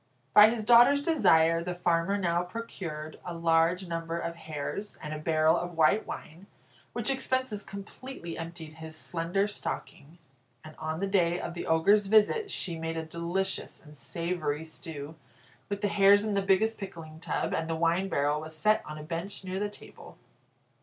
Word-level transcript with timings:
By 0.33 0.49
his 0.49 0.63
daughter's 0.63 1.03
desire 1.03 1.63
the 1.63 1.75
farmer 1.75 2.17
now 2.17 2.41
procured 2.41 3.19
a 3.23 3.35
large 3.35 3.87
number 3.87 4.17
of 4.17 4.33
hares, 4.35 4.97
and 4.99 5.13
a 5.13 5.19
barrel 5.19 5.55
of 5.55 5.77
white 5.77 6.07
wine, 6.07 6.47
which 6.93 7.11
expenses 7.11 7.61
completely 7.61 8.35
emptied 8.35 8.73
his 8.77 8.95
slender 8.95 9.47
stocking, 9.47 10.17
and 10.63 10.75
on 10.79 10.97
the 10.97 11.05
day 11.05 11.39
of 11.39 11.53
the 11.53 11.67
Ogre's 11.67 12.07
visit, 12.07 12.49
she 12.49 12.79
made 12.79 12.97
a 12.97 13.05
delicious 13.05 13.79
and 13.79 13.95
savoury 13.95 14.65
stew 14.65 15.13
with 15.69 15.81
the 15.81 15.87
hares 15.87 16.25
in 16.25 16.33
the 16.33 16.41
biggest 16.41 16.79
pickling 16.79 17.19
tub, 17.19 17.53
and 17.53 17.69
the 17.69 17.75
wine 17.75 18.09
barrel 18.09 18.41
was 18.41 18.57
set 18.57 18.81
on 18.87 18.97
a 18.97 19.03
bench 19.03 19.43
near 19.43 19.59
the 19.59 19.69
table. 19.69 20.17